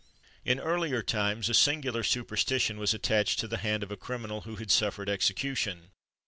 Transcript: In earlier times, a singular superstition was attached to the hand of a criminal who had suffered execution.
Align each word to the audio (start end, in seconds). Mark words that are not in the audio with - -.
In 0.43 0.59
earlier 0.59 1.03
times, 1.03 1.47
a 1.47 1.53
singular 1.53 2.01
superstition 2.01 2.79
was 2.79 2.91
attached 2.95 3.37
to 3.39 3.47
the 3.47 3.59
hand 3.59 3.83
of 3.83 3.91
a 3.91 3.95
criminal 3.95 4.41
who 4.41 4.55
had 4.55 4.71
suffered 4.71 5.09
execution. 5.09 5.91